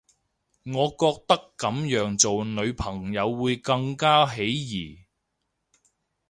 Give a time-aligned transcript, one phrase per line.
[0.63, 5.05] 我覺得噉樣做女朋友會更加起疑